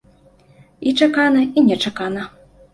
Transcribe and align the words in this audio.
І 0.87 0.95
чакана, 1.01 1.45
і 1.57 1.67
нечакана. 1.69 2.29